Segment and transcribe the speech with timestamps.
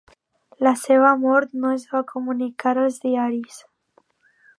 [0.67, 3.61] La seva mort no es va comunicar als diaris.